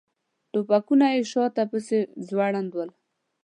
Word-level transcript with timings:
ټوپکونه 0.51 1.05
یې 1.13 1.21
شاته 1.31 1.63
پسې 1.71 1.99
ځوړند 2.27 2.71
ول. 2.73 2.89